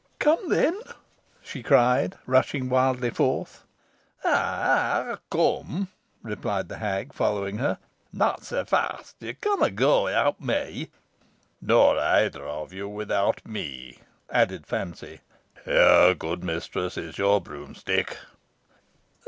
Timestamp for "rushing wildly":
2.25-3.11